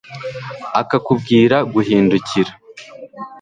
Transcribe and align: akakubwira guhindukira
akakubwira 0.81 1.57
guhindukira 1.73 2.51